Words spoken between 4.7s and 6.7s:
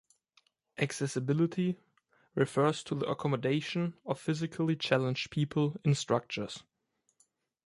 challenged people in structures.